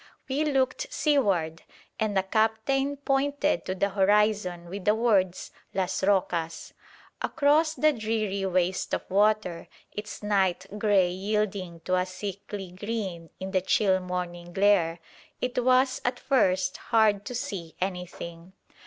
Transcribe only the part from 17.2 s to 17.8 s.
to see